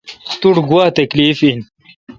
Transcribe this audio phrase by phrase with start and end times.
[0.39, 1.59] تو ٹھ گوا تکلیف این؟